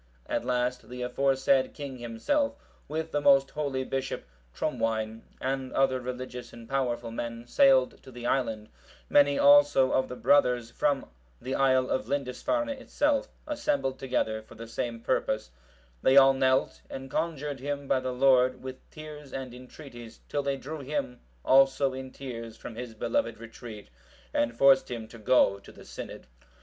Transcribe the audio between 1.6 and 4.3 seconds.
king himself, with the most holy Bishop